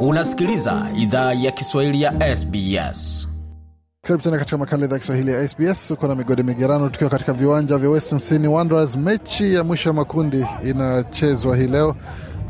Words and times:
Unasikiliza 0.00 0.86
idhaa 0.96 1.32
ya 1.32 1.50
Kiswahili 1.50 2.02
ya 2.02 2.36
SBS. 2.36 3.28
Karibu 4.02 4.22
tena 4.24 4.38
katika 4.38 4.58
makala 4.58 4.84
idhaa 4.84 4.94
ya 4.96 5.00
Kiswahili 5.00 5.32
ya 5.32 5.48
SBS. 5.48 5.90
Uko 5.90 6.08
na 6.08 6.14
migode 6.14 6.42
migerano, 6.42 6.88
tukiwa 6.88 7.10
katika 7.10 7.32
viwanja 7.32 7.78
vya 7.78 7.90
Western 7.90 8.18
Sydney 8.18 8.48
Wanderers. 8.48 8.96
Mechi 8.96 9.54
ya 9.54 9.64
mwisho 9.64 9.88
ya 9.88 9.92
makundi 9.92 10.46
inachezwa 10.64 11.56
hii 11.56 11.66
leo 11.66 11.96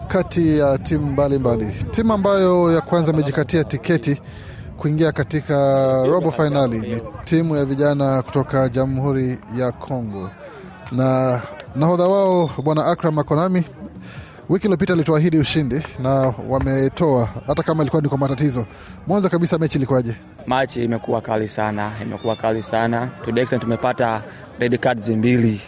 kati 0.08 0.58
ya 0.58 0.78
timu 0.78 1.06
mbalimbali. 1.06 1.66
Timu 1.90 2.12
ambayo 2.12 2.72
ya 2.72 2.80
kwanza 2.80 3.12
imejikatia 3.12 3.64
tiketi 3.64 4.20
kuingia 4.76 5.12
katika 5.12 5.56
robo 6.06 6.30
fainali 6.30 6.78
ni 6.78 7.02
timu 7.24 7.56
ya 7.56 7.64
vijana 7.64 8.22
kutoka 8.22 8.68
Jamhuri 8.68 9.38
ya 9.58 9.72
Congo, 9.72 10.30
na 10.92 11.40
nahodha 11.76 12.04
wao 12.04 12.50
Bwana 12.64 12.86
Akram 12.86 13.14
Makonami 13.14 13.64
wiki 14.48 14.66
iliyopita 14.66 14.92
alituahidi 14.92 15.38
ushindi 15.38 15.82
na 15.98 16.34
wametoa, 16.48 17.28
hata 17.46 17.62
kama 17.62 17.82
ilikuwa 17.82 18.02
ni 18.02 18.08
kwa 18.08 18.18
matatizo. 18.18 18.66
Mwanzo 19.06 19.28
kabisa, 19.28 19.58
mechi 19.58 19.78
ilikuwaje? 19.78 20.14
Machi 20.46 20.84
imekuwa 20.84 21.20
kali 21.20 21.48
sana, 21.48 21.92
imekuwa 22.02 22.36
kali 22.36 22.62
sana 22.62 23.06
to 23.24 23.32
the 23.32 23.40
extent 23.40 23.62
tumepata 23.62 24.22
red 24.58 24.78
cards 24.78 25.08
mbili, 25.08 25.60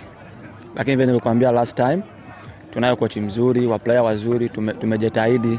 lakini 0.77 0.97
vile 0.97 1.07
nilikuambia 1.07 1.53
last 1.53 1.77
time, 1.77 2.03
tunayo 2.71 2.97
kochi 2.97 3.21
mzuri, 3.21 3.67
waplaya 3.67 4.03
wazuri, 4.03 4.49
tume, 4.49 4.75
tumejitahidi 4.75 5.59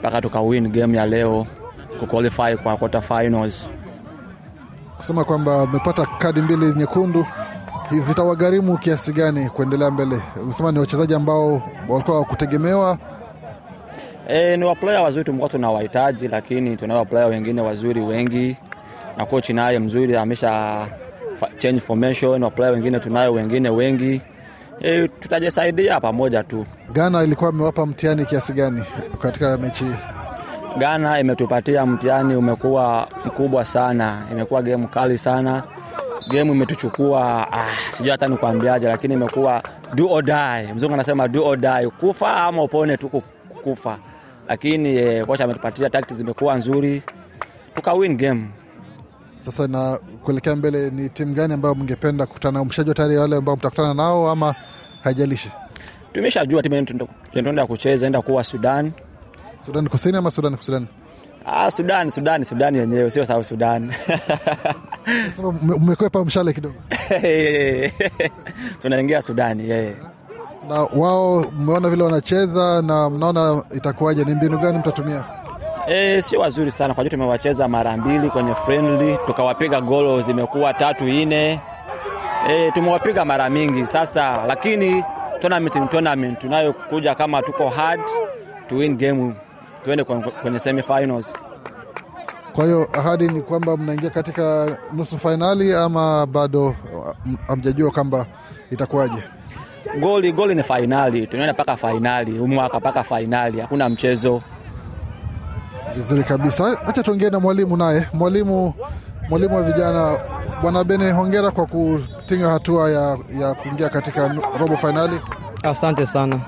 mpaka 0.00 0.20
tukawin 0.20 0.68
game 0.72 0.98
ya 0.98 1.06
leo 1.06 1.46
kuqualify 2.00 2.56
kwa 2.62 2.76
quarter 2.76 3.02
finals. 3.02 3.70
Kusema 4.96 5.24
kwamba 5.24 5.62
umepata 5.62 6.06
kadi 6.06 6.42
mbili 6.42 6.74
nyekundu, 6.74 7.26
zitawagharimu 7.96 8.78
kiasi 8.78 9.12
gani 9.12 9.50
kuendelea 9.50 9.90
mbele? 9.90 10.20
Umesema 10.42 10.72
ni 10.72 10.78
wachezaji 10.78 11.14
ambao 11.14 11.62
walikuwa 11.88 12.18
wakutegemewa. 12.18 12.98
E, 14.28 14.56
ni 14.56 14.64
waplaya 14.64 15.02
wazuri 15.02 15.24
tumekuwa 15.24 15.48
tunawahitaji, 15.50 16.28
lakini 16.28 16.76
tunao 16.76 16.98
waplaya 16.98 17.26
wengine 17.26 17.60
wazuri 17.60 18.00
wengi, 18.00 18.56
na 19.16 19.26
kochi 19.26 19.52
naye 19.52 19.78
mzuri 19.78 20.16
amesha 20.16 20.86
change 21.58 21.80
formation. 21.80 22.42
Waplaya 22.42 22.72
wengine 22.72 23.00
tunayo 23.00 23.32
wengine 23.32 23.68
wengi 23.70 24.22
e, 24.80 25.08
tutajisaidia 25.08 26.00
pamoja 26.00 26.42
tu. 26.44 26.66
Ghana 26.92 27.22
ilikuwa 27.24 27.50
imewapa 27.52 27.86
mtihani 27.86 28.24
kiasi 28.24 28.52
gani 28.52 28.82
katika 29.22 29.58
mechi 29.58 29.84
hii? 29.84 29.94
Ghana 30.78 31.20
imetupatia 31.20 31.86
mtihani, 31.86 32.36
umekuwa 32.36 33.08
mkubwa 33.24 33.64
sana, 33.64 34.26
imekuwa 34.32 34.62
game 34.62 34.86
kali 34.86 35.18
sana. 35.18 35.62
Game 36.28 36.52
imetuchukua 36.52 37.52
ah, 37.52 37.66
sijui 37.90 38.10
hata 38.10 38.28
nikuambiaje, 38.28 38.88
lakini 38.88 39.14
imekuwa 39.14 39.62
do 39.94 40.10
or 40.10 40.24
die. 40.24 40.72
Mzungu 40.74 40.94
anasema 40.94 41.28
do 41.28 41.44
or 41.46 41.58
die, 41.58 41.90
kufa 42.00 42.36
ama 42.36 42.62
upone 42.62 42.96
tu 42.96 43.22
kufa, 43.62 43.98
lakini 44.48 44.96
eh, 44.96 45.26
kocha 45.26 45.44
ametupatia 45.44 45.90
tactics 45.90 46.16
zimekuwa 46.18 46.54
nzuri, 46.56 47.02
tuka 47.74 47.92
win 47.92 48.16
game. 48.16 48.48
Sasa 49.38 49.66
na 49.68 49.98
kuelekea 50.24 50.56
mbele, 50.56 50.90
ni 50.90 51.08
timu 51.08 51.34
gani 51.34 51.54
ambayo 51.54 51.74
mngependa 51.74 52.26
kukutana 52.26 52.52
nao? 52.52 52.64
Mshajua 52.64 52.94
tayari 52.94 53.16
wale 53.16 53.36
ambao 53.36 53.56
mtakutana 53.56 53.94
nao 53.94 54.30
ama 54.30 54.54
haijalishi? 55.04 55.50
Tumeshajua 56.12 56.62
timu 56.62 56.86
tunaenda 57.32 57.66
kucheza 57.66 58.06
enda 58.06 58.22
kuwa 58.22 58.44
Sudan. 58.44 58.92
Sudan 59.56 59.88
Kusini 59.88 60.16
ama 60.18 60.30
Sudan 60.30 60.56
Kusini? 60.56 60.86
Ah, 61.46 61.70
Sudan, 61.70 62.10
Sudan, 62.10 62.44
Sudan 62.44 62.74
yenyewe 62.76 63.10
sio 63.10 63.24
South 63.26 63.46
Sudan. 63.46 63.92
Sasa 65.30 65.42
mme- 65.42 65.78
mmekwepa 65.78 66.24
mshale 66.24 66.52
kidogo, 66.52 66.74
tunaingia 68.82 69.22
Sudani 69.22 69.68
yeye. 69.70 69.94
na 70.68 70.82
wao 70.82 71.44
mmeona 71.58 71.88
vile 71.90 72.02
wanacheza 72.02 72.82
na 72.82 73.10
mnaona 73.10 73.62
itakuwaje? 73.76 74.24
Ni 74.24 74.34
mbinu 74.34 74.58
gani 74.58 74.78
mtatumia? 74.78 75.24
E, 75.88 76.22
sio 76.22 76.40
wazuri 76.40 76.70
sana 76.70 76.94
kwa 76.94 77.04
hiyo 77.04 77.10
tumewacheza 77.10 77.68
mara 77.68 77.96
mbili 77.96 78.30
kwenye 78.30 78.54
friendly 78.54 79.18
tukawapiga 79.26 79.80
golo 79.80 80.22
zimekuwa 80.22 80.74
tatu 80.74 81.08
ine. 81.08 81.60
E, 82.48 82.70
tumewapiga 82.70 83.24
mara 83.24 83.50
mingi 83.50 83.86
sasa, 83.86 84.44
lakini 84.46 85.04
tournament 85.40 85.90
tournament 85.90 86.38
tunayokuja 86.38 87.14
kama 87.14 87.42
tuko 87.42 87.68
hard 87.68 88.00
to 88.68 88.74
win 88.76 88.96
game 88.96 89.32
tuende 89.84 90.04
kwenye, 90.04 90.22
kwenye 90.22 90.58
semifinals. 90.58 91.32
Kwa 92.52 92.64
hiyo 92.64 92.88
ahadi 92.92 93.28
ni 93.28 93.40
kwamba 93.42 93.76
mnaingia 93.76 94.10
katika 94.10 94.76
nusu 94.92 95.18
fainali 95.18 95.74
ama 95.74 96.26
bado 96.26 96.74
hamjajua 97.48 97.90
kwamba 97.90 98.26
itakuwaje? 98.70 99.22
Goli 100.00 100.32
goli 100.32 100.54
ni 100.54 100.62
fainali, 100.62 101.26
tunaenda 101.26 101.52
mpaka 101.52 101.76
fainali 101.76 102.38
umwaka, 102.38 102.80
mpaka 102.80 103.02
fainali, 103.04 103.60
hakuna 103.60 103.88
mchezo. 103.88 104.42
Vizuri 105.94 106.24
kabisa. 106.24 106.80
Acha 106.86 107.02
tuongee 107.02 107.30
na 107.30 107.40
mwalimu 107.40 107.76
naye, 107.76 108.06
mwalimu 108.12 108.74
mwalimu 109.30 109.56
wa 109.56 109.62
vijana 109.62 110.18
Bwana 110.62 110.84
Bene, 110.84 111.12
hongera 111.12 111.50
kwa 111.50 111.66
kutinga 111.66 112.50
hatua 112.50 112.90
ya, 112.90 113.18
ya 113.40 113.54
kuingia 113.54 113.88
katika 113.88 114.34
robo 114.58 114.76
fainali. 114.76 115.20
Asante 115.62 116.06
sana. 116.06 116.40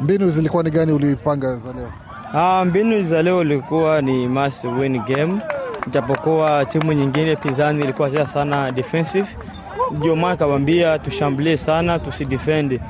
Mbinu 0.00 0.30
zilikuwa 0.30 0.62
ni 0.62 0.70
gani 0.70 0.92
ulipanga 0.92 1.56
za 1.56 1.72
leo? 1.72 1.92
Ah, 2.34 2.64
mbinu 2.64 3.02
za 3.02 3.22
leo 3.22 3.42
ilikuwa 3.42 4.02
ni 4.02 4.28
must 4.28 4.64
win 4.64 5.02
game, 5.02 5.40
japokuwa 5.90 6.64
timu 6.64 6.92
nyingine 6.92 7.36
pinzani 7.36 7.84
ilikuwa 7.84 8.10
cheza 8.10 8.26
sana 8.26 8.70
defensive, 8.70 9.28
ndio 9.96 10.16
maana 10.16 10.36
kawambia 10.36 10.98
tushambulie 10.98 11.56
sana 11.56 11.98
tusidefend, 11.98 12.80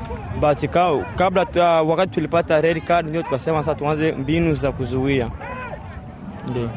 but 0.41 0.71
kabla 1.17 1.47
tu, 1.47 1.59
wakati 1.61 2.11
tulipata 2.13 2.61
red 2.61 2.83
card 2.85 3.09
ndio 3.09 3.23
tukasema 3.23 3.59
sasa 3.59 3.75
tuanze 3.75 4.13
mbinu 4.13 4.55
za 4.55 4.73
kuzuia 4.73 5.31
ndio. 6.51 6.71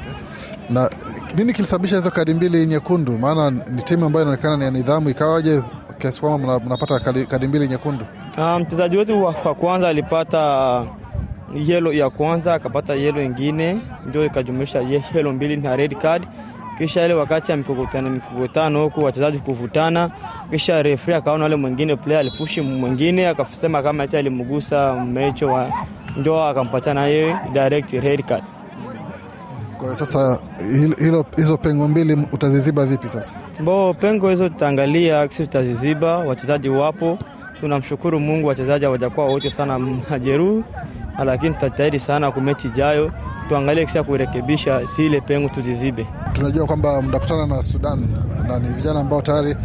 Na 0.69 0.89
nini 1.35 1.53
kilisababisha 1.53 1.95
hizo 1.95 2.11
kadi 2.11 2.33
mbili 2.33 2.65
nyekundu? 2.65 3.17
Maana 3.17 3.51
ni 3.51 3.83
timu 3.83 4.05
ambayo 4.05 4.23
inaonekana 4.25 4.57
ni 4.57 4.63
ya 4.63 4.71
nidhamu, 4.71 5.09
ikawaje 5.09 5.61
kiasi 5.99 6.21
kwamba 6.21 6.59
mnapata 6.59 6.99
kadi, 6.99 7.47
mbili 7.47 7.67
nyekundu? 7.67 8.05
Mchezaji 8.37 8.59
mchezaji 8.63 8.97
wetu 8.97 9.23
wa, 9.23 9.35
wa 9.45 9.55
kwanza 9.55 9.87
alipata 9.89 10.83
yelo 11.55 11.93
ya 11.93 12.09
kwanza 12.09 12.53
akapata 12.53 12.93
yelo 12.95 13.23
ingine 13.23 13.77
ndio 14.05 14.25
ikajumuisha 14.25 14.79
ye- 14.81 15.03
yelo 15.15 15.33
mbili 15.33 15.57
na 15.57 15.75
red 15.75 15.97
card. 15.97 16.27
Kisha 16.77 17.05
ile 17.05 17.13
wakati 17.13 17.51
ya 17.51 17.57
mikokotano 17.57 18.09
mikokotano 18.09 18.83
huku 18.83 19.03
wachezaji 19.03 19.39
kuvutana, 19.39 20.09
kisha 20.51 20.81
referee 20.83 21.15
akaona 21.17 21.43
wale 21.43 21.55
mwingine 21.55 21.95
player 21.95 22.19
alipushi 22.19 22.61
mwingine 22.61 23.27
akasema 23.27 23.83
kama 23.83 24.03
acha 24.03 24.19
alimgusa 24.19 24.93
mecho 25.05 25.47
wa 25.47 25.71
ndio 26.17 26.43
akampatia 26.43 26.93
na 26.93 27.05
yeye 27.07 27.35
direct 27.53 27.93
red 27.93 28.23
card. 28.25 28.43
Kwa 29.77 29.95
sasa 29.95 30.39
hilo, 30.71 30.95
hilo, 30.95 31.25
hizo 31.37 31.57
pengo 31.57 31.87
mbili 31.87 32.27
utaziziba 32.31 32.85
vipi 32.85 33.09
sasa? 33.09 33.35
Bo 33.63 33.93
pengo 33.93 34.29
hizo 34.29 34.49
tutaangalia, 34.49 35.27
sisi 35.29 35.43
tutaziziba, 35.43 36.17
wachezaji 36.17 36.69
wapo. 36.69 37.17
Tunamshukuru 37.59 38.19
Mungu, 38.19 38.47
wachezaji 38.47 38.85
hawajakuwa 38.85 39.25
wote 39.25 39.49
sana 39.49 39.79
majeruhi, 40.09 40.63
lakini 41.23 41.53
tutajitahidi 41.53 41.99
sana 41.99 42.31
kwa 42.31 42.41
mechi 42.41 42.67
ijayo, 42.67 43.11
tuangalie 43.49 43.85
kisa 43.85 44.03
kurekebisha 44.03 44.85
zile 44.85 45.21
pengo 45.21 45.49
tuzizibe. 45.49 46.07
Tunajua 46.33 46.65
kwamba 46.65 47.01
mnakutana 47.01 47.47
na 47.47 47.63
Sudan 47.63 48.07
na 48.47 48.59
ni 48.59 48.67
vijana 48.67 48.99
ambao 48.99 49.21
tayari 49.21 49.55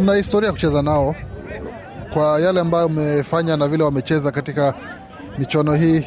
mna 0.00 0.14
historia 0.14 0.46
ya 0.46 0.52
kucheza 0.52 0.82
nao. 0.82 1.14
Kwa 2.12 2.40
yale 2.40 2.60
ambayo 2.60 2.88
mmefanya 2.88 3.56
na 3.56 3.68
vile 3.68 3.84
wamecheza 3.84 4.30
katika 4.30 4.74
michuano 5.38 5.74
hii, 5.74 6.02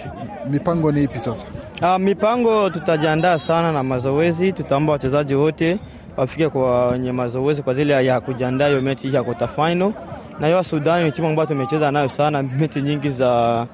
mipango 0.50 0.92
ni 0.92 1.03
ipi 1.03 1.20
sasa? 1.20 1.47
Ah, 1.81 2.00
mipango 2.00 2.70
tutajiandaa 2.70 3.40
sana 3.40 3.72
na 3.72 3.84
mazoezi, 3.84 4.53
tutaomba 4.53 4.94
wachezaji 4.94 5.36
wote 5.36 5.80
wafike 6.18 6.50
kwenye 6.50 7.12
mazoezi 7.12 7.62
kwa 7.62 7.74
ajili 7.74 7.91
ya 7.91 8.22
kujiandaa 8.22 8.68
hiyo 8.68 8.81
mechi 8.81 9.14
ya 9.16 9.24
quarter 9.24 9.47
final. 9.47 9.94
Na 10.40 10.47
hiyo 10.47 10.64
Sudan 10.64 11.03
ni 11.03 11.12
timu 11.12 11.28
ambayo 11.28 11.47
tumecheza 11.47 11.91
nayo 11.91 12.09
sana 12.09 12.44
mechi 12.44 12.81
nyingi 12.81 13.09
za 13.09 13.68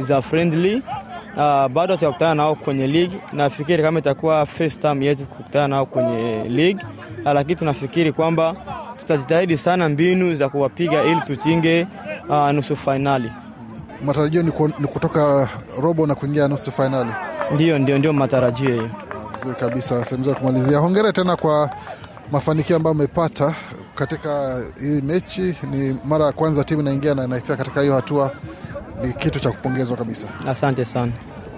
za 0.00 0.22
friendly. 0.22 0.82
Uh, 1.36 1.66
bado 1.68 1.94
tutakutana 1.96 2.34
nao 2.34 2.54
kwenye 2.54 2.86
ligi. 2.86 3.18
Nafikiri 3.32 3.82
kama 3.82 3.98
itakuwa 3.98 4.46
first 4.46 4.80
time 4.80 5.06
yetu 5.06 5.24
kukutana 5.26 5.68
nao 5.68 5.86
kwenye 5.86 6.44
league, 6.48 6.84
Ah, 7.24 7.32
lakini 7.32 7.56
tunafikiri 7.56 8.12
kwamba 8.12 8.54
tutajitahidi 8.98 9.58
sana 9.58 9.88
mbinu 9.88 10.34
za 10.34 10.48
kuwapiga 10.48 11.02
ili 11.04 11.20
tuchinge 11.20 11.86
uh, 12.28 12.50
nusu 12.50 12.76
fainali. 12.76 13.32
Matarajio 14.04 14.42
ni 14.42 14.50
kutoka 14.92 15.48
robo 15.80 16.06
na 16.06 16.14
kuingia 16.14 16.48
nusu 16.48 16.72
fainali. 16.72 17.10
Ndio, 17.54 17.78
ndio, 17.78 17.98
ndio 17.98 18.12
matarajio 18.12 18.70
hiyo. 18.74 18.90
Vizuri 19.34 19.54
kabisa, 19.54 20.04
sehemu 20.04 20.24
za 20.24 20.34
kumalizia. 20.34 20.78
Hongera 20.78 21.12
tena 21.12 21.36
kwa 21.36 21.70
mafanikio 22.32 22.76
ambayo 22.76 22.94
umepata 22.94 23.54
katika 23.94 24.60
hii 24.80 25.00
mechi. 25.00 25.54
Ni 25.70 25.96
mara 26.04 26.26
ya 26.26 26.32
kwanza 26.32 26.64
timu 26.64 26.80
inaingia 26.80 27.14
na 27.14 27.24
inaifika 27.24 27.56
katika 27.56 27.80
hiyo 27.80 27.94
hatua, 27.94 28.30
ni 29.02 29.12
kitu 29.12 29.40
cha 29.40 29.50
kupongezwa 29.50 29.96
kabisa. 29.96 30.28
Asante 30.48 30.84
sana. 30.84 31.12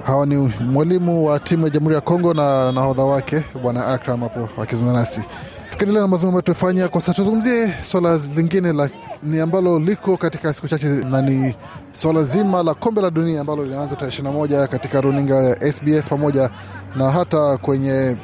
Hawa 0.06 0.26
ni 0.26 0.37
mwalimu 0.61 1.26
wa 1.26 1.41
timu 1.41 1.64
ya 1.64 1.70
Jamhuri 1.70 1.94
ya 1.94 2.00
Kongo 2.00 2.35
na 2.35 2.73
nahodha 2.73 3.02
wake 3.02 3.43
Bwana 3.62 3.87
Akram 3.87 4.20
hapo 4.20 4.62
akizungumza 4.62 5.00
nasi. 5.00 5.20
Tukiendelea 5.70 6.02
na 6.02 6.08
mazungumzo 6.08 6.29
ambayo 6.29 6.43
tumefanya 6.43 6.88
kwa 6.88 7.00
sasa, 7.00 7.14
tuzungumzie 7.14 7.75
swala 7.82 8.20
lingine 8.37 8.73
la 8.73 8.91
ni 9.23 9.41
ambalo 9.41 9.79
liko 9.79 10.17
katika 10.17 10.52
siku 10.52 10.69
chache 10.69 10.87
na 10.87 11.23
ni 11.23 11.55
swala 11.93 12.25
zima 12.25 12.62
la 12.62 12.75
kombe 12.75 13.00
la 13.00 13.11
dunia 13.11 13.41
ambalo 13.41 13.64
linaanza 13.64 13.96
tarehe 13.96 14.23
21 14.23 14.67
katika 14.69 15.00
runinga 15.00 15.35
ya 15.35 15.73
SBS 15.73 16.08
pamoja 16.08 16.50
na 16.96 17.11
hata 17.11 17.56
kwenye 17.56 18.17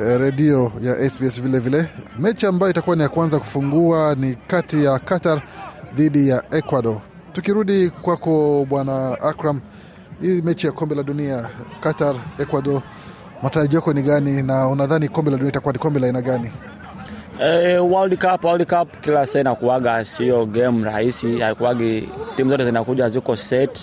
eh, 0.00 0.18
redio 0.20 0.72
ya 0.82 1.10
SBS 1.10 1.40
vile 1.42 1.58
vile. 1.58 1.88
Mechi 2.18 2.46
ambayo 2.46 2.70
itakuwa 2.70 2.96
ni 2.96 3.02
ya 3.02 3.08
kwanza 3.08 3.38
kufungua 3.38 4.14
ni 4.14 4.34
kati 4.46 4.84
ya 4.84 4.98
Qatar 4.98 5.42
dhidi 5.96 6.28
ya 6.28 6.42
Ecuador. 6.50 7.00
Tukirudi 7.36 7.90
kwako 7.90 8.66
Bwana 8.68 9.20
Akram, 9.20 9.60
hii 10.22 10.42
mechi 10.42 10.66
ya 10.66 10.72
kombe 10.72 10.94
la 10.94 11.02
dunia 11.02 11.48
Qatar 11.80 12.14
Ecuador, 12.38 12.82
matarajio 13.42 13.76
yako 13.78 13.92
ni 13.92 14.02
gani, 14.02 14.42
na 14.42 14.68
unadhani 14.68 15.08
kombe 15.08 15.30
la 15.30 15.36
dunia 15.36 15.48
itakuwa 15.50 15.72
ni 15.72 15.78
kombe 15.78 16.00
la 16.00 16.06
aina 16.06 16.22
gani? 16.22 16.50
Eh, 17.40 17.84
World 17.92 18.18
Cup, 18.18 18.44
World 18.44 18.66
Cup 18.68 19.00
kila 19.00 19.26
saa 19.26 19.40
inakuwaga 19.40 20.04
sio 20.04 20.46
game 20.46 20.84
rahisi, 20.84 21.38
haikuwagi 21.38 22.08
timu 22.36 22.50
zote 22.50 22.64
zinakuja 22.64 23.08
ziko 23.08 23.36
set, 23.36 23.80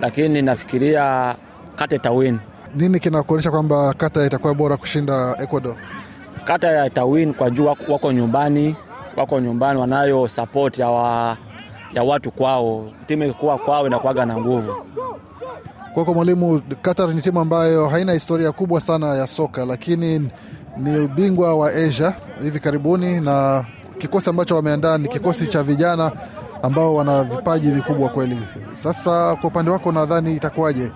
lakini 0.00 0.42
nafikiria 0.42 1.34
Qatar 1.76 1.96
itawin. 1.98 2.38
Nini 2.74 3.00
kinakuonyesha 3.00 3.50
kwamba 3.50 3.94
Qatar 3.94 4.26
itakuwa 4.26 4.54
bora 4.54 4.76
kushinda 4.76 5.36
Ecuador? 5.42 5.76
Qatar 6.44 6.86
itawin 6.86 7.34
kwa 7.34 7.50
juu 7.50 7.66
wako, 7.66 7.92
wako 7.92 8.12
nyumbani, 8.12 8.76
wako 9.16 9.40
nyumbani, 9.40 9.80
wanayo 9.80 10.28
support 10.28 10.78
ya, 10.78 10.88
wa, 10.88 11.36
ya 11.94 12.02
watu 12.02 12.30
kwao. 12.30 12.90
Timu 13.06 13.24
ikikuwa 13.24 13.58
kwao 13.58 13.86
inakuwaga 13.86 14.26
na 14.26 14.36
nguvu. 14.36 14.74
Kwako 15.94 16.14
mwalimu, 16.14 16.60
Qatar 16.82 17.14
ni 17.14 17.22
timu 17.22 17.40
ambayo 17.40 17.88
haina 17.88 18.12
historia 18.12 18.52
kubwa 18.52 18.80
sana 18.80 19.14
ya 19.14 19.26
soka, 19.26 19.64
lakini 19.64 20.30
ni 20.76 21.00
ubingwa 21.00 21.54
wa 21.56 21.70
Asia 21.72 22.14
hivi 22.42 22.60
karibuni, 22.60 23.20
na 23.20 23.64
kikosi 23.98 24.30
ambacho 24.30 24.56
wameandaa 24.56 24.98
ni 24.98 25.08
kikosi 25.08 25.46
cha 25.46 25.62
vijana 25.62 26.12
ambao 26.62 26.94
wana 26.94 27.22
vipaji 27.24 27.70
vikubwa 27.70 28.08
kweli. 28.08 28.38
Sasa 28.72 29.36
kwa 29.36 29.50
upande 29.50 29.70
wako, 29.70 29.92
nadhani 29.92 30.36
itakuwaje? 30.36 30.90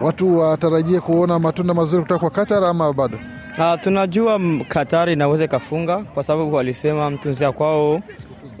Watu 0.00 0.38
watarajie 0.38 1.00
kuona 1.00 1.38
matunda 1.38 1.74
mazuri 1.74 2.02
kutoka 2.02 2.20
kwa 2.20 2.30
Qatar 2.30 2.64
ama 2.64 2.92
bado? 2.92 3.18
Uh, 3.58 3.80
tunajua 3.80 4.38
Qatar 4.38 4.66
Katari 4.68 5.12
inaweza 5.12 5.44
ikafunga 5.44 5.98
kwa 5.98 6.24
sababu 6.24 6.54
walisema 6.54 7.10
mtunzia 7.10 7.52
kwao 7.52 8.00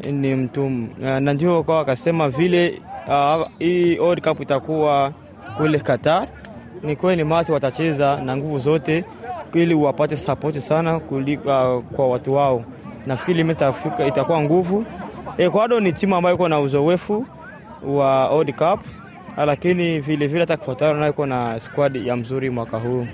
ni 0.04 0.34
mtu 0.34 0.66
uh, 0.66 0.72
na 1.06 1.32
ndio 1.34 1.62
kwa 1.62 1.76
wakasema 1.76 2.28
vile 2.28 2.82
uh, 3.08 3.46
hii 3.58 3.98
World 3.98 4.28
Cup 4.28 4.40
itakuwa 4.40 5.12
kule 5.56 5.78
Qatar. 5.78 6.28
Ni 6.82 6.96
kweli 6.96 7.24
mati 7.24 7.52
watacheza 7.52 8.16
na 8.20 8.36
nguvu 8.36 8.58
zote 8.58 9.04
ili 9.54 9.74
wapate 9.74 10.16
sapoti 10.16 10.60
sana 10.60 11.00
kuli, 11.00 11.36
uh, 11.36 11.44
kwa 11.96 12.08
watu 12.08 12.34
wao. 12.34 12.64
Nafikiri 13.06 13.44
mechi 13.44 13.64
Afrika 13.64 14.06
itakuwa 14.06 14.40
nguvu. 14.42 14.84
Ecuador 15.38 15.82
ni 15.82 15.92
timu 15.92 16.16
ambayo 16.16 16.34
iko 16.34 16.48
na 16.48 16.60
uzoefu 16.60 17.26
wa 17.86 18.28
World 18.30 18.54
Cup, 18.54 18.80
lakini 19.36 20.00
vile 20.00 20.26
vile 20.26 20.40
hata 20.40 20.56
Qatar 20.56 20.96
nayo 20.96 21.10
iko 21.12 21.26
na 21.26 21.60
squad 21.60 21.96
ya 22.06 22.16
mzuri 22.16 22.50
mwaka 22.50 22.78
huu, 22.78 23.06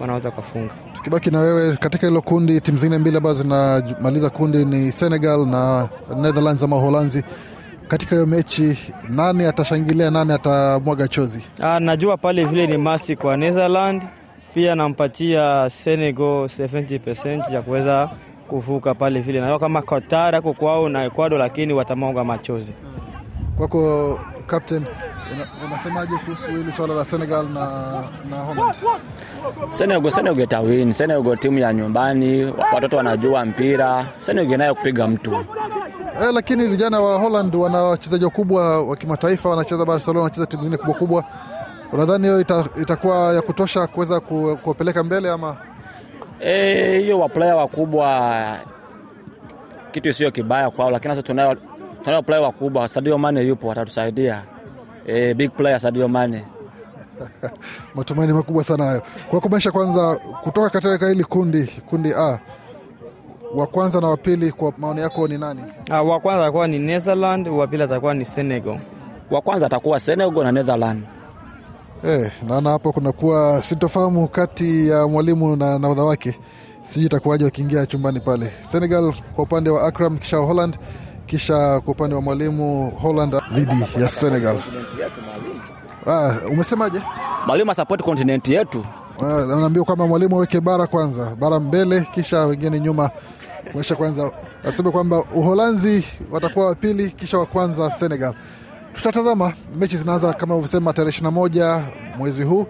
wanaweza 0.00 0.30
kufunga. 0.30 0.74
Tukibaki 0.92 1.30
na 1.30 1.38
wewe 1.38 1.76
katika 1.76 2.06
hilo 2.06 2.20
kundi, 2.22 2.60
timu 2.60 2.78
zingine 2.78 2.98
mbili 2.98 3.16
ambazo 3.16 3.42
zinamaliza 3.42 4.30
kundi 4.30 4.64
ni 4.64 4.92
Senegal 4.92 5.46
na 5.46 5.88
Netherlands 6.16 6.62
ama 6.62 6.76
Uholanzi. 6.76 7.24
Katika 7.88 8.10
hiyo 8.14 8.26
mechi, 8.26 8.78
nani 9.08 9.44
atashangilia, 9.44 10.10
nani 10.10 10.32
atamwaga 10.32 11.08
chozi? 11.08 11.40
Aa, 11.60 11.80
najua 11.80 12.16
pale 12.16 12.44
vile 12.44 12.66
ni 12.66 12.76
masi 12.78 13.16
kwa 13.16 13.36
Netherland, 13.36 14.02
pia 14.54 14.74
nampatia 14.74 15.70
Senegal 15.70 16.44
70% 16.44 17.52
ya 17.54 17.62
kuweza 17.62 18.10
kuvuka 18.48 18.94
pale 18.94 19.20
vile. 19.20 19.40
Najua 19.40 19.58
kama 19.58 19.82
Qatar 19.82 20.34
ako 20.34 20.52
kwao 20.52 20.88
na 20.88 21.04
Ecuador, 21.04 21.38
lakini 21.38 21.72
watamwaga 21.72 22.24
machozi. 22.24 22.72
Kwako 23.58 24.20
captain, 24.46 24.84
unasemaje 25.66 26.16
kuhusu 26.16 26.50
hili 26.52 26.72
swala 26.72 26.94
la 26.94 27.04
Senegal 27.04 27.46
na, 27.48 27.66
na 28.30 28.36
Holland? 28.36 28.74
Senegal, 29.70 30.10
Senegal 30.10 30.44
itawin. 30.44 30.92
Senegal 30.92 31.38
timu 31.38 31.58
ya 31.58 31.72
nyumbani, 31.72 32.44
watoto 32.74 32.96
wanajua 32.96 33.44
mpira. 33.44 34.06
Senegal 34.20 34.52
inayo 34.54 34.74
kupiga 34.74 35.08
mtu. 35.08 35.32
Eh, 36.22 36.30
lakini 36.34 36.68
vijana 36.68 37.00
wa 37.00 37.18
Holland 37.18 37.56
wana 37.56 37.78
wachezaji 37.82 38.24
wakubwa 38.24 38.82
wa 38.86 38.96
kimataifa, 38.96 39.48
wanacheza 39.48 39.84
Barcelona, 39.84 40.20
wanacheza 40.20 40.46
timu 40.46 40.62
zingine 40.62 40.78
kubwa 40.78 40.94
kubwa. 40.94 41.24
Unadhani 41.92 42.24
hiyo 42.28 42.40
ita, 42.40 42.64
itakuwa 42.82 43.34
ya 43.34 43.42
kutosha 43.42 43.86
kuweza 43.86 44.20
ku- 44.20 44.58
kuwapeleka 44.62 45.04
mbele 45.04 45.30
ama? 45.30 45.56
hiyo? 46.40 46.98
hiyo 47.00 47.18
waplaya 47.20 47.56
wakubwa 47.56 48.56
kitu 49.92 50.12
sio 50.12 50.30
kibaya 50.30 50.70
kwao, 50.70 50.90
lakini 50.90 51.14
sasa 51.14 51.26
tunayo 51.26 51.56
tunayo 52.04 52.22
player 52.22 52.44
wakubwa. 52.44 52.88
Sadio 52.88 53.18
Mane 53.18 53.40
yupo, 53.42 53.66
watatusaidia. 53.68 54.42
Eh, 55.10 55.34
big 55.34 55.50
player 55.50 55.80
Sadio 55.80 56.08
Mane. 56.08 56.44
Matumaini 57.94 58.32
makubwa 58.32 58.64
sana 58.64 58.84
hayo. 58.84 59.02
Kwa 59.30 59.40
kumaanisha 59.40 59.70
kwanza, 59.72 60.16
kutoka 60.42 60.70
katika 60.70 61.08
hili 61.08 61.24
kundi 61.24 61.64
kundi 61.86 62.12
A, 62.14 62.38
wa 63.54 63.66
kwanza 63.66 64.00
na 64.00 64.08
wa 64.08 64.16
pili, 64.16 64.52
kwa 64.52 64.72
maoni 64.78 65.00
yako 65.00 65.28
ni 65.28 65.38
nani? 65.38 65.60
Ah, 65.90 66.02
wa 66.02 66.20
kwanza 66.20 66.42
atakuwa 66.42 66.66
ni 66.66 66.78
Netherland, 66.78 67.48
wa 67.48 67.66
pili 67.66 67.82
atakuwa 67.82 68.14
ni 68.14 68.24
Senegal. 68.24 68.78
Wa 69.30 69.40
kwanza 69.40 69.66
atakuwa 69.66 70.00
Senegal 70.00 70.44
na 70.44 70.52
Netherland. 70.52 71.02
Eh, 72.04 72.32
naona 72.48 72.70
hapo 72.70 72.92
kunakuwa 72.92 73.62
sintofahamu 73.62 74.28
kati 74.28 74.88
ya 74.88 75.08
mwalimu 75.08 75.56
na 75.56 75.78
nahodha 75.78 76.02
wake, 76.04 76.38
sijui 76.82 77.06
itakuwaje 77.06 77.44
wakiingia 77.44 77.86
chumbani 77.86 78.20
pale. 78.20 78.50
Senegal 78.62 79.14
kwa 79.34 79.44
upande 79.44 79.70
wa 79.70 79.82
Akram, 79.82 80.18
kisha 80.18 80.36
Holland, 80.36 80.78
kisha 81.34 81.80
kwa 81.80 81.92
upande 81.92 82.14
wa 82.14 82.20
mwalimu 82.22 82.90
Holland 82.90 83.36
dhidi 83.54 83.86
ya 84.00 84.08
Senegal. 84.08 84.56
Ah, 86.06 86.32
umesemaje? 86.52 87.02
Mwalimu 87.46 87.74
support 87.74 88.02
continent 88.02 88.48
yetu. 88.48 88.84
Ah, 89.22 89.42
Anaambia 89.42 89.82
kwamba 89.84 90.06
mwalimu 90.06 90.36
aweke 90.36 90.60
bara 90.60 90.86
kwanza, 90.86 91.36
bara 91.36 91.60
mbele, 91.60 92.00
kisha 92.14 92.44
wengine 92.46 92.80
nyuma. 92.80 93.10
Kuonyesha 93.72 93.96
kwanza, 93.96 94.30
aseme 94.68 94.90
kwamba 94.90 95.24
Uholanzi 95.34 96.04
watakuwa 96.30 96.66
wa 96.66 96.74
pili, 96.74 97.10
kisha 97.10 97.38
wa 97.38 97.46
kwanza 97.46 97.90
Senegal. 97.90 98.34
Tutatazama 98.94 99.52
mechi 99.76 99.96
zinaanza 99.96 100.32
kama 100.32 100.54
ulivyosema 100.54 100.92
tarehe 100.92 101.18
21 101.20 101.82
mwezi 102.18 102.42
huu 102.42 102.66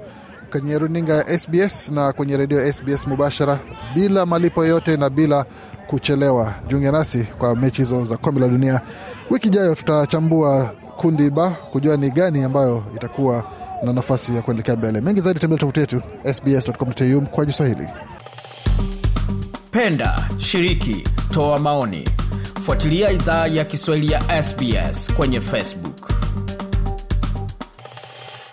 kwenye 0.50 0.78
runinga 0.78 1.14
ya 1.14 1.38
SBS 1.38 1.90
na 1.90 2.12
kwenye 2.12 2.36
redio 2.36 2.72
SBS 2.72 3.06
mubashara 3.06 3.58
bila 3.94 4.26
malipo 4.26 4.64
yote 4.64 4.96
na 4.96 5.10
bila 5.10 5.44
kuchelewa. 5.86 6.54
Jiunge 6.68 6.90
nasi 6.90 7.24
kwa 7.24 7.56
mechi 7.56 7.76
hizo 7.82 8.04
za 8.04 8.16
kombe 8.16 8.40
la 8.40 8.48
dunia. 8.48 8.80
Wiki 9.30 9.48
ijayo 9.48 9.74
tutachambua 9.74 10.72
kundi 10.96 11.30
ba 11.30 11.50
kujua 11.50 11.96
ni 11.96 12.10
gani 12.10 12.42
ambayo 12.44 12.84
itakuwa 12.96 13.44
na 13.82 13.92
nafasi 13.92 14.36
ya 14.36 14.42
kuelekea 14.42 14.76
mbele. 14.76 15.00
Mengi 15.00 15.20
zaidi 15.20 15.40
tembelea 15.40 15.60
tovuti 15.60 15.80
yetu 15.80 16.02
sbs.com.au 16.34 17.20
mkwaju 17.20 17.52
Swahili. 17.52 17.88
Penda, 19.70 20.28
shiriki, 20.38 21.04
toa 21.30 21.58
maoni. 21.58 22.08
Fuatilia 22.62 23.10
idhaa 23.10 23.46
ya 23.46 23.64
Kiswahili 23.64 24.12
ya 24.12 24.42
SBS 24.42 25.14
kwenye 25.14 25.40
Facebook. 25.40 25.99